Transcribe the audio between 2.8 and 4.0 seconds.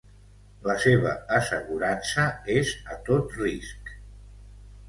a tot risc.